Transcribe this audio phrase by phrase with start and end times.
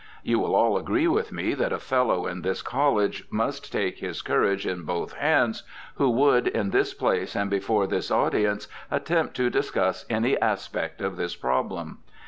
[0.23, 4.23] You will all agree with me that a Fellow of this college must take his
[4.23, 5.61] courage in both hands
[5.97, 11.17] who would, in this place and before this audience, attempt to discuss any aspect of
[11.17, 11.99] this problem.